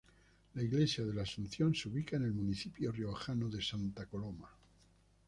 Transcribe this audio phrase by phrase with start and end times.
[0.55, 4.49] La iglesia de la Asunción se ubica en el municipio riojano de Santa Coloma.